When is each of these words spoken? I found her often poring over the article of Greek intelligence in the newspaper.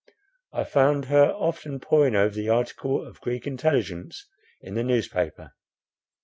I 0.51 0.63
found 0.63 1.05
her 1.05 1.25
often 1.29 1.79
poring 1.79 2.15
over 2.15 2.33
the 2.33 2.49
article 2.49 3.05
of 3.05 3.21
Greek 3.21 3.45
intelligence 3.45 4.27
in 4.59 4.73
the 4.73 4.83
newspaper. 4.83 5.53